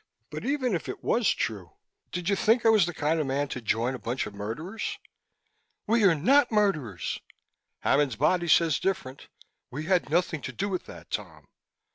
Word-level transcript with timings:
But 0.31 0.43
even 0.43 0.73
if 0.73 0.89
it 0.89 1.03
was 1.03 1.29
true, 1.31 1.73
did 2.11 2.27
you 2.27 2.35
think 2.35 2.65
I 2.65 2.69
was 2.69 2.87
the 2.87 2.91
kind 2.95 3.19
of 3.19 3.27
man 3.27 3.47
to 3.49 3.61
join 3.61 3.93
a 3.93 3.99
bunch 3.99 4.25
of 4.25 4.33
murderers?" 4.33 4.97
"We 5.85 6.01
are 6.05 6.15
not 6.15 6.51
murderers!" 6.51 7.19
"Hammond's 7.81 8.15
body 8.15 8.47
says 8.47 8.79
different." 8.79 9.27
"We 9.69 9.83
had 9.83 10.09
nothing 10.09 10.41
to 10.41 10.51
do 10.51 10.69
with 10.69 10.87
that, 10.87 11.11
Tom!" 11.11 11.45